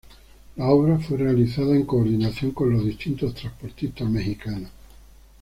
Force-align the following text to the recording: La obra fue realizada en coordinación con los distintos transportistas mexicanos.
La 0.55 0.65
obra 0.65 0.97
fue 0.97 1.15
realizada 1.19 1.75
en 1.75 1.85
coordinación 1.85 2.53
con 2.53 2.71
los 2.73 2.83
distintos 2.83 3.35
transportistas 3.35 4.09
mexicanos. 4.09 4.71